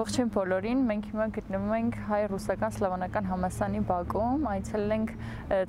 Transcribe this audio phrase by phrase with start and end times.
[0.00, 5.10] Ողջույն բոլորին, մենք հիմա գտնվում ենք հայ-ռուսական սլավանական համասանի բակում, այցելել ենք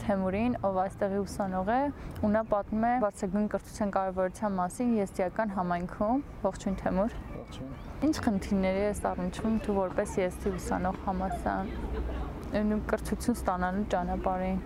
[0.04, 1.80] Թեմուրին, ով այստեղի ուսանող է,
[2.24, 7.76] ու նա պատմում է բարձրագույն կրթության կարևորության մասին եստիական համայնքում։ Ողջույն Թեմուր։ Ողջույն։
[8.08, 11.76] Ինչ խնդիրների ես առնչվում դու որպես եստի ուսանող համասան
[12.62, 14.64] ու կրթություն ստանալու ճանապարհին։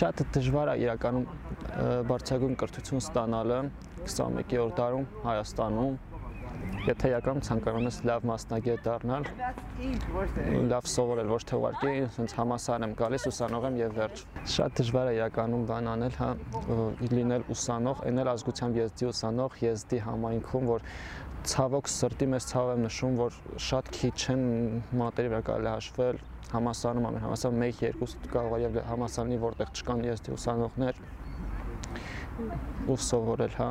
[0.00, 1.30] Շատ դժվար է իրականում
[2.10, 3.62] բարձրագույն կրթություն ստանալը
[4.06, 5.96] 21-րդ դարում Հայաստանում
[6.86, 9.24] եթե եկամ ցանկանում ես լավ մասնագետ դառնալ,
[10.70, 11.92] լավ սովորել, ոչ թե ուղարկի
[12.22, 14.22] ինձ համասարան եմ գալիս, ուսանող եմ եւ վերջ։
[14.54, 16.30] Շատ դժվար է իրականում բան անել, հա,
[17.16, 20.86] լինել ուսանող, ենել ազգությամբ եզդի ուսանող, եզդի համայնքում, որ
[21.46, 23.36] ցավոք սրտի մեծ ցավ եմ նշում, որ
[23.66, 24.42] շատ քիչ են
[25.02, 30.34] մատերի վրա կարելի հաշվել համասարանում ամեն համասարում 1-2 կարող է եւ համասարանի որտեղ չկան եզդի
[30.36, 31.00] ուսանողներ
[32.36, 33.68] ու սովորել, հա։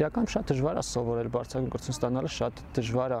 [0.00, 3.20] Իրական շատ դժվար է սովորել բարձրագույն կրթություն ստանալը, շատ դժվար է։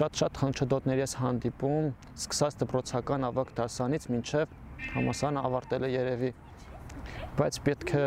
[0.00, 1.86] Շատ-շատ խնչդոտների ես հանդիպում,
[2.20, 4.58] սկսած դպրոցական ավակ դասանից մինչև
[4.94, 6.32] համասանը ավարտել է երևի։
[7.40, 8.04] Բայց պետք է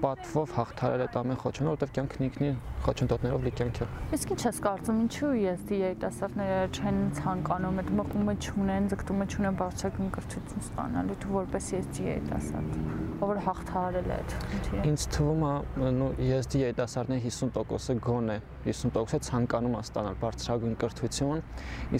[0.00, 2.54] պատվով հաղթարել այդ ամեն խոչընդոտը, որովհետև կյանքն ինքնին
[2.86, 8.36] խոչընդոտներով լի կյանք է։ Իսկ ինչ ես կարծում, ինչու ես երիտասարդները չեն ցանկանում այդ մղումը
[8.40, 15.02] չունեն, ձգտումը չունեն բարձրագույն կրթություն ստանալու, դու որպես ես երիտասարդ ով հաղթահարել այդ խնդիրը։ Ինձ
[15.14, 21.42] թվում է, նո ESD երիտասարդների 50%-ը գոն է, 50%-ը ցանկանում է ստանալ բարձրագույն կրթություն,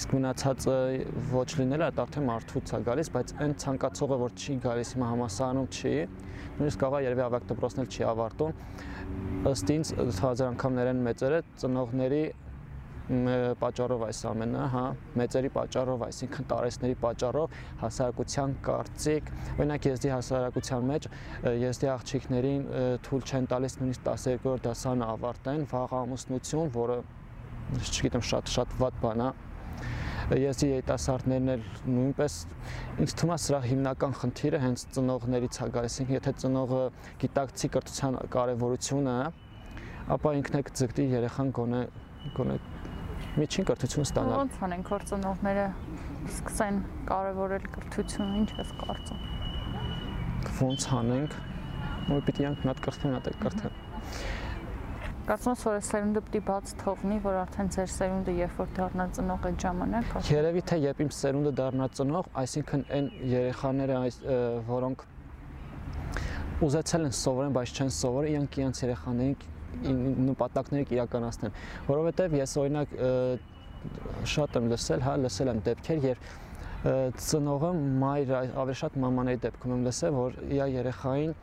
[0.01, 0.77] իսկ մնացածը
[1.35, 5.69] ոչ լինելը դա արդեն մարդուց է գալիս, բայց այն ցանկացողը, որ չի գալիս հիմա համասարանում
[5.77, 5.95] չի,
[6.61, 8.55] նույնիսկ կարող է երևի ավակ դպրոցն էլ չի ավարտում,
[9.51, 12.25] ըստ ինձ հազար անգամներեն մեծերը ծնողների
[13.11, 14.83] պատճառով այս ամենը, հա,
[15.19, 21.09] մեծերի պատճառով, այսինքն տարեսների պատճառով հասարակության կարծիք, օրինակ եզդի հասարակության մեջ
[21.65, 22.65] եզդի աղջիկներին
[23.07, 26.99] թույլ չեն տալիս նույնիսկ 12-րդ դասանը ավարտեն, վաղ ամուսնություն, որը
[27.91, 29.31] չգիտեմ, շատ շատ վատ բան է
[30.31, 32.35] ես երիտասարդներն էլ նույնպես
[33.03, 36.83] ինձ թվում է սրա հիմնական խնդիրը հենց ծնողներից է գալիս, եթե ծնողը
[37.25, 39.17] գիտակցի կրթության կարևորությունը,
[40.15, 41.83] ապա ինքն է կձգտի երեխան գոնե
[42.37, 42.57] գոնե
[43.41, 45.67] միջին կրթություն ստանալ։ Ոնց անենք որ ծնողները
[46.31, 46.81] սկսեն
[47.11, 49.21] կարևորել կրթությունը, ինչ ես կարծում։
[50.61, 51.39] Ոնց անենք,
[52.11, 53.79] որ պիտի անք մատ կրթեն, մատ կրթեն։
[55.31, 59.45] Կարծում ես որ սերունդը պիտի բաց թողնի, որ արդեն ձեր սերունդը երբ որ դառնա ծնող
[59.51, 64.19] այդ ժամանակ։ Երևի թե երբ իմ սերունդը դառնա ծնող, այսինքն այն երեխաները այս
[64.71, 65.05] որոնք
[66.67, 69.37] ուզեցել են սովորեն, բայց չեն սովորել, իրանք իրենց երեխաներին
[70.31, 71.59] նպատակները իրականացնեն,
[71.91, 72.95] որովհետև ես օրինակ
[74.35, 76.31] շատ եմ լսել, հա, լսել եմ դեպքեր, երբ
[77.21, 77.71] ծնողը
[78.01, 81.35] մայր ավելի շատ մամաների դեպքում եմ լսել, որ իր երեխային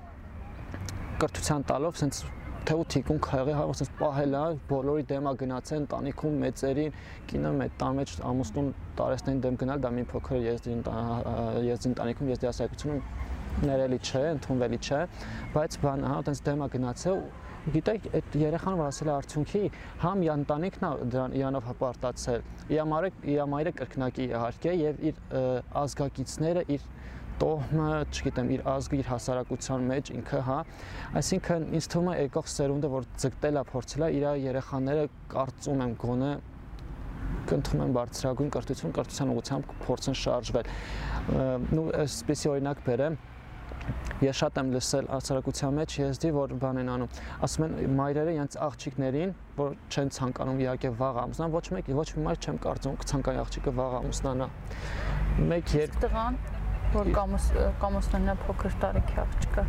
[1.21, 2.23] կրթության տալով սենց
[2.67, 6.97] թե ու թիկուն քայղի հա ասես պահել է բոլորի դեմա գնացեն տանիքում մեծերին
[7.31, 8.67] կինը մեծ տան մեջ ամուսնուն
[8.99, 10.81] տարեստեն դեմ գնալ դա մի փոքր եզդին
[11.67, 12.99] եզդին տանիքում եզդի ասակցությունը
[13.71, 14.99] ներելի չէ ընդունվելի չէ
[15.55, 17.21] բայց բան հա այտենց դեմա գնացել
[17.73, 19.61] գիտեք, այդ երեխան որ ասել է արդյունքի,
[20.03, 25.21] համ ընտանիքն է իրանով հպարտացել։ Իր մայրը իր մայրը կրկնակի իհարկե եւ իր
[25.81, 26.85] ազգակիցները իր
[27.37, 30.57] տոհմը, չգիտեմ, իր ազգը, իր հասարակության մեջ ինքը, հա,
[31.21, 35.03] այսինքն ինձ թվում է եկող սերունդը, որ ձգտել է, փորձել է իր երեխաները
[35.33, 36.31] կարծում եմ գոնե
[37.47, 40.69] կընտրում են բարձրագույն կրթություն, կրթության ուղղությամբ փորձեն շարժվել։
[41.77, 43.17] Նու այսպեսի օրինակ բերեմ,
[44.17, 48.57] Ես շատ եմ լսել հասարակության մեջ եզդի, որ բան են անում։ Ասում են մայրերը իրենց
[48.67, 53.41] աղջիկներին, որ չեն ցանկանում իհարկե վաղ ամուսնան, ոչ մեկ, ոչ մի մայր չեմ կարծում կցանկանի
[53.43, 54.47] աղջիկը վաղ ամուսնանա։
[55.53, 56.39] Մեկ երբ տղան,
[56.97, 57.51] որ կամուս
[57.83, 59.67] կամուսնանա փոքր տարիքի աղջիկը։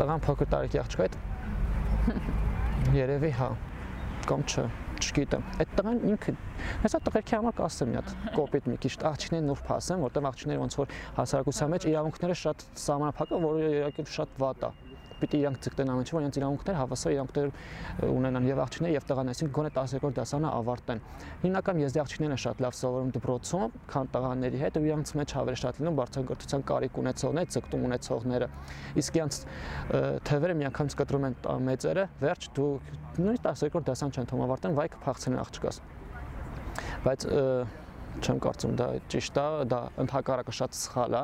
[0.00, 1.20] Տղան փոքր տարիքի աղջիկը այդ
[2.96, 3.48] երևի հա
[4.26, 4.64] կամ չէ
[5.02, 6.34] չգիտեմ։ Այդ տղան ինքը
[6.84, 10.78] հեսա տղերքի համար կասեմ մի հատ կոպիտ մի քիչ աղջիկներին նուրբ ասեմ, որտեղ աղջիկները ոնց
[10.82, 14.91] որ հասարակության մեջ իրավունքները շատ սահմանափակ է, որը իրականում շատ վատ է
[15.22, 17.46] պիտի իրանք ցկտեն ամեն ինչ, որ իրենց իրավունքներ հավասար իրավունքներ
[18.12, 21.02] ունենան եւ աղջիկները եւ տղաները, այսինքն գոնե 12-րդ դասանը ավարտեն։
[21.42, 25.58] Հիմնական եզդի աղջիկներն են շատ լավ սովորում դպրոցում, քան տղաների հետ ու իրանք մեջ ավելի
[25.62, 28.48] շատ լինում բարձրագործության կարիք ունեցողներ, ցկտում ունեցողները։
[29.02, 29.32] Իսկ իրանք
[30.32, 31.36] թևերը միանգամից կտրում են
[31.72, 32.70] մեծերը, վերջ դու
[33.22, 35.80] նույնիսկ 12-րդ դասան չեն թվում ավարտեն, վայ կփախցնեն աղջկաս։
[37.02, 37.26] Բայց
[38.22, 41.22] չեմ կարծում դա ճիշտ է, դա ընդհակառակը շատ սխալ է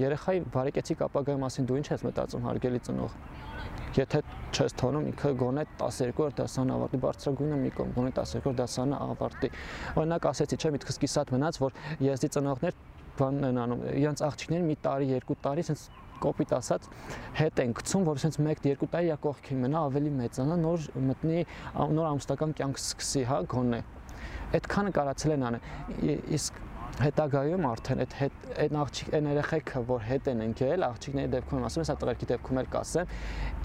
[0.00, 3.16] երեխայի բարեկեցիկ ապագայի մասին դու ինչ ես մտածում հարգելի ծնող?
[3.94, 4.20] Եթե
[4.54, 9.50] չես թողնում ինքը գոնե 12-րդ դասան ավարտի բարձրագույնը մի կողմ գոնե 12-րդ դասանը ավարտի
[10.02, 12.78] օրինակ ասեցի չէ միտքս կիսատ մնաց որ եզդի ծնողներ
[13.14, 16.88] բանն են անում իրենց աղջիկներին մի տարի երկու տարի sense կոպիտ ասած
[17.38, 21.40] հետ են գցում, որ sense 1-2 տարի յա կողքի մնա ավելի մեծանա, նոր մտնի
[21.94, 23.80] նոր ամուսնական կյանք սկսի, հա, գոնե
[24.54, 26.60] այդքանը կարացել են անել իսկ
[27.02, 31.82] հետագայում արդեն այդ հետ այն աղջիկ այն երեխեքը որ հետ են ընկել աղջիկների դեպքում ասում
[31.82, 33.14] եմ սա տղերքի դեպքում էլ կասեմ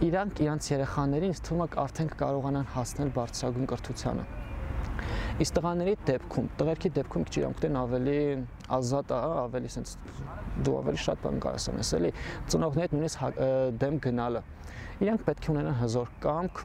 [0.10, 4.26] իրանք իրանց երեխաներին ինձ թվում է արդեն կարողանան հասնել բարձրագույն կրթությանը
[5.40, 8.16] Իսկ տղաների դեպքում, տղերքի դեպքում քիչ իրանքներն ավելի
[8.76, 9.94] ազատ է, ավելի sense
[10.68, 12.12] դու ավելի շատ բան կարաս անես, էլի
[12.52, 13.30] ծնողներդ նույնիսկ հա,
[13.80, 14.42] դեմ գնալը։
[15.06, 16.64] Իրանք պետք է ունենան հզոր կամք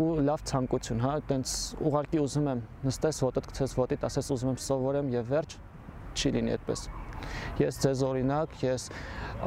[0.00, 1.54] ու լավ ցանկություն, հա, տենց
[1.86, 5.56] ուղարկի ուզում եմ նստես ոտդ գցես ոտիդ, ասես ուզում եմ սովորեմ եւ վերջ
[6.16, 6.84] չի լինի այդպես։
[7.60, 8.86] Ես ձեզ օրինակ, ես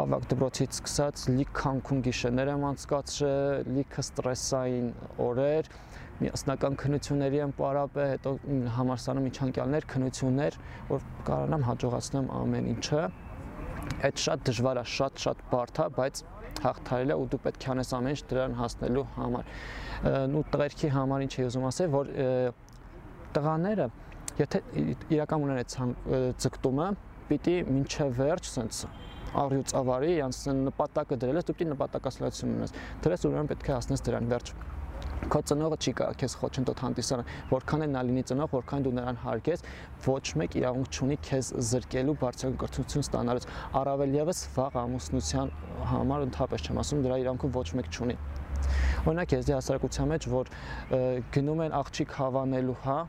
[0.04, 4.88] ավակ դպրոցից սկսած լիք քանքուն գիշերներ եմ անցկացրել, լիքը ստրեսային
[5.26, 5.70] օրեր,
[6.22, 8.34] միասնական քննությունների եմ պարապե, հետո
[8.78, 10.58] համարսանում միջանկյալներ, քննություններ,
[10.94, 13.02] որ կարողանամ հաջողացնեմ ամեն ինչը։
[14.08, 16.24] Այդ շատ դժվար է, շատ-շատ բարդ է, բայց
[16.64, 19.52] հաղթարել է ու դու պետք է անես ամեն ինչ դրան հասնելու համար։
[20.38, 22.12] Ու տղերքի համար ինչ էի ուզում ասել, որ
[23.34, 23.88] տղաները
[24.40, 24.62] եթե
[25.14, 26.88] իրական ունեն այդ ձգտումը,
[27.30, 28.92] պիտի մինչև վերջ sense
[29.34, 32.74] առյուծ ավարի, յանց նպատակը դրել ես, դու պիտի նպատակասլացություն ունես։
[33.06, 34.52] Դրես ուրեմն պետք է հասնես դրան վերջ
[35.34, 39.20] քո ծնողը չի կարող քեզ խոչընդոտ հանդիսանալ, որքան է նա լինի ծնող, որքան դու նրան
[39.24, 39.64] հարգես,
[40.06, 43.48] ոչ մեկ իրավունք չունի քեզ զրկելու բարձրագույն կրթություն ստանալուց,
[43.80, 45.54] առավել եւս վաղ ամուսնության
[45.94, 48.18] համար ընդհանրապես չեմ ասում, դրա իրավունքը ոչ մեկ չունի։
[49.04, 50.52] Օրինակ ես դե հասարակության մեջ, որ
[51.34, 53.00] գնում են աղջիկ հավանելու, հա,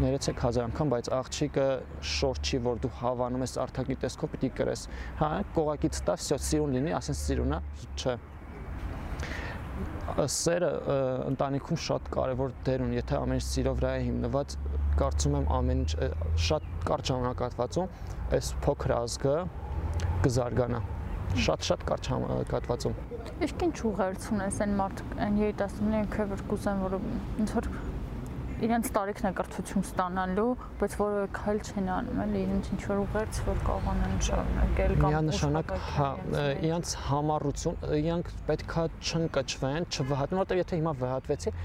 [0.00, 1.66] ներեցեք հազար անգամ, բայց աղջիկը
[2.16, 4.84] շորտ չի, որ դու հավանում ես արթակի տեսքով պիտի կրես։
[5.20, 7.60] Հա, կողակից տա, վсё, սիրուն լինի, ասես սիրունա,
[8.00, 8.14] չէ
[10.10, 10.70] սերը
[11.30, 14.56] ընտանիքում շատ կարևոր դեր ունի, եթե ամեն ինչ սիրո վրա է հիմնված,
[15.00, 15.90] կարծում եմ ամեն ինչ
[16.46, 19.36] շատ կարճ ժամանակահատվածում այս փոքր ազգը
[20.26, 20.80] կզարգանա
[21.46, 22.94] շատ-շատ կարճ ժամանակահատվածում։
[23.46, 26.96] Իսկ ինչ ուղերձ ունես այն մարդ այն երիտասարդներին, որ կուզեն, որ
[27.44, 27.68] ինչ որ
[28.60, 33.38] իրենց տարիքն է կրթություն ստանալու, բայց որևէ քայլ չեն անում, էլի իրենց ինչ որ ուղերձ,
[33.46, 36.08] որ կարողանան շարունակել կամ միանշանակ հա,
[36.68, 41.58] իրենց համառություն, իրանք պետքա չընկճվեն, չվհատվեն, որտեղ եթե հիմա վհատվեցին,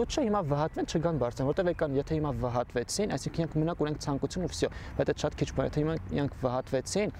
[0.00, 4.46] լույսը հիմա վհատվեն, չգան բարձր, որտեղ եկան, եթե հիմա վհատվեցին, այսինքն իրանք մնաք ունենք ցանկություն
[4.46, 7.14] ու վсё, բայց այդ շատ քիչ բան, եթե հիմա իրանք վհատվեցին,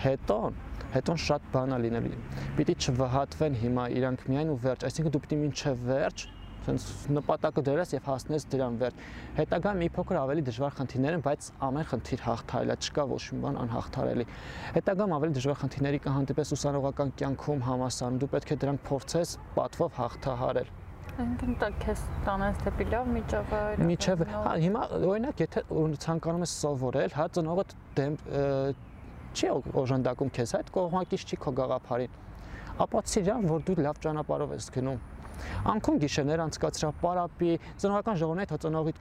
[0.00, 0.40] հետո
[0.90, 2.16] հետո շատ բան է լինելու։
[2.56, 6.24] Պիտի չվհատվեն հիմա իրանք միայն ու վերջ, այսինքն դու պիտի մինչև վերջ
[6.66, 6.86] ցենց
[7.16, 9.04] նպատակը դրես եւ հասնես դրան վերջ։
[9.38, 13.40] Հետագա մի փոքր ավելի դժվար խնդիրներ են, բայց ամեն խնդիր հաղթարել է, չկա ոչ մի
[13.44, 14.26] բան անհաղթարելի։
[14.76, 20.70] Հետագամ ավելի դժվար խնդիրների կհանդիպես ուսանողական կյանքում համասարում, դու պետք է դրանք փորձես պատվով հաղթահարել։
[21.60, 25.62] տա քեզ տանես դեպի լավ միջավայր։ Միջև, հա, հիմա օրինակ եթե
[26.04, 27.64] ցանկանում ես սովորել, հա, ծնողը
[27.98, 28.16] դեմ
[29.30, 32.16] չի օժանդակում քեզ այդ կողմակից չի քո գաղափարին
[32.80, 35.00] ապա ցիրան որ դու լավ ճանապարհով ես գնում
[35.74, 38.94] Անկում գիշերներ անցկացրա պարապի, ծնողական ժողովն այդ ծնողի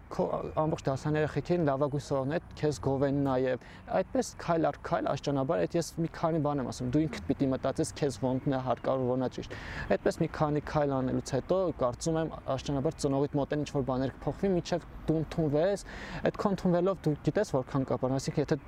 [0.60, 3.66] ամբողջ դասաները երեխեքին լավագույն սովն այդ քեզ գովեն նաև։
[4.00, 7.50] Այդպես քայլ առ քայլ աշճանաբար այդ ես մի քանի բան եմ ասում, դու ինքդ պիտի
[7.54, 9.56] մտածես քեզ ոնքն է հարկավոր ոնա ճիշտ։
[9.94, 14.14] Այդպես մի քանի քայլ անելուց հետո կարծում եմ աշճանաբար ծնողիդ մոտ են ինչ որ բաներ
[14.20, 15.86] կփոխվի, միջև դու ընդունվես,
[16.30, 18.60] այդ կոնթունվելով դու գիտես որքան կապան, այսինքն եթե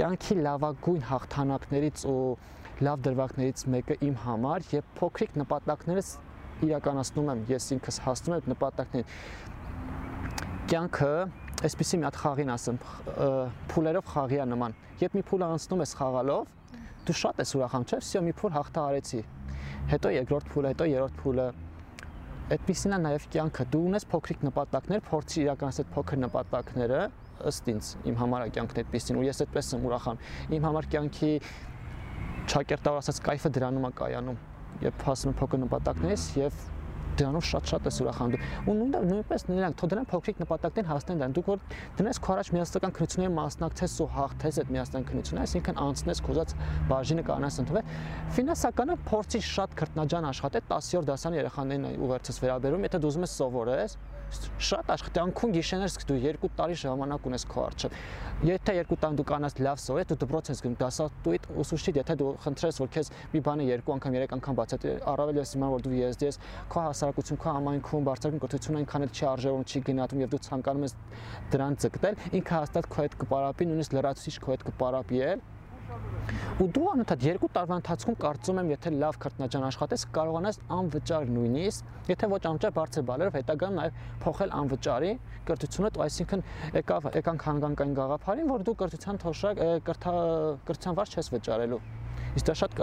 [0.00, 2.20] կյանքի լավագույն հաղթանակներից ու
[2.82, 6.08] լավ դրվագներից մեկը իմ համար եւ փոքրիկ նպատակներս
[6.68, 9.06] իրականացնում եմ, ես ինքս հասնում եմ նպատակներին։
[10.72, 11.12] Կյանքը
[11.62, 12.78] այսպեսի մի հատ խաղին ասեմ,
[13.72, 16.42] փուլերով խաղիա նման։ Երբ մի փուլ անցնում ես խաղալով,
[17.06, 19.20] դու շատ ես ուրախանում, չէ՞, всё մի փուլ հաղթահարեցի։
[19.92, 21.46] Հետո երկրորդ փուլը, հետո երրորդ փուլը,
[22.52, 27.02] այդպեսին է նաև կյանքը։ Դու ունես փոքրիկ նպատակներ, փորձի իրականացնել փոքր նպատակները,
[27.52, 31.32] ըստ ինձ իմ համար կյանքն այդպեսին ու ես այդպես եմ ուրախանում։ Իմ համար կյանքի
[32.52, 34.51] ճակերտավոր ասած կայֆը դրանում է կայանում
[34.82, 36.62] երբ հասնում փոքր նպատակներից եւ
[37.20, 41.50] դրանով շատ-շատ ես ուրախանում։ Ու նույնը նույնպես նրանք թող դրան փոքրիկ նպատակներին հասնեն դրան։ Դուք
[41.52, 41.62] որ
[41.98, 46.54] դնես քո առաջ միասնական քննությունների մասնակցես ու հաղթես այդ միասնական քննությունը, այսինքն անցնես քոզած
[46.92, 47.92] բաժինը կանաս ընդունել։
[48.38, 53.96] Ֆինանսականը փորձի շատ քրտնաջան աշխատել 10-րդ դասանի երեխաներին ուղերձս վերաբերում, եթե դու ուզում ես սովորես,
[54.62, 57.90] շատ աշխատանքուն գիշերներ սկսի դու 2 տարի ժամանակ ունես քո արժե։
[58.48, 62.30] Եթե 2 տարի դու կանաս լավ սովորես, դու դպրոց ես գնում, դասատուիդ ուսուցիչի, եթե դու
[62.46, 65.94] խնդրես, որ քեզ մի բանը 2 անգամ, 3 անգամ բացատրի, առավել ես իմանալ, որ դու
[66.00, 66.40] եզդի ես,
[66.72, 70.86] քո հասարակություն, քո համայնքում բարձրագույն կրթություն այնքան էլ չի արժևորում, չի գնահատում եւ դու ցանկանում
[70.86, 70.94] ես
[71.52, 75.42] դրան ձգտել, ինքը հաստատ քո հետ կպարապի, նույնիսկ լրացուցիչ քո հետ կպարապի էլ
[76.62, 81.90] Ու դու անընդհատ երկու տարվա ընթացքում կարծում եմ, եթե լավ քրտնաջան աշխատես, կարողանաս անվճար նույնիսկ,
[82.12, 85.12] եթե ոչ անվճար բարձր բալերով հետագան նաև փոխել անվճարի
[85.50, 86.44] կրթությունը, այսինքն
[86.78, 90.14] եկավ եկանք հանգանկային գաղափարին, որ դու կրթության թոշակ կրթա
[90.70, 91.82] կրթության վարձ չես վճարելու։
[92.32, 92.76] Իսկ դա շատ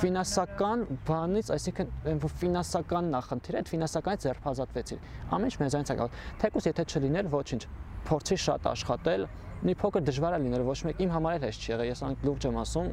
[0.00, 4.98] ֆինանսական բանից, այսինքն ֆինանսական նախնդիր է, այդ ֆինանսականից ձերբազատվեցի։
[5.36, 7.62] Ամեն ինչ մեզանից է գալ։ Թեկուզ եթե չլիներ ոչինչ
[8.10, 9.26] փորձի շատ աշխատել,
[9.60, 12.24] մի փոքր դժվար է լինել, ոչ մեկ իմ համար էլ հեշտ չի եղել, ես անգ
[12.28, 12.88] լուրջ եմ ասում,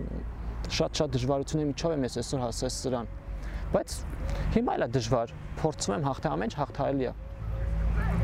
[0.78, 3.12] շատ-շատ դժվարությունների միջով եմ ես այսօր հասել սրան։
[3.72, 3.96] Բայց
[4.58, 7.16] հիմա էլ է դժվար, փորձում եմ հաղթել ամեն ինչ հաղթահարելի է։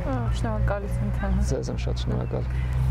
[0.04, 2.83] Շնորհակալություն։ Ձեզ եմ շատ շնորհակալ։